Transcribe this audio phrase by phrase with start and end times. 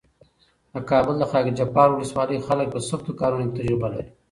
[0.73, 4.11] د کابل د خاکجبار ولسوالۍ خلک په سختو کارونو کې تجربه لري.